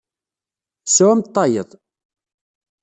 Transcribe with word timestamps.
Sɛumt 0.95 1.31
tayeḍ. 1.33 1.69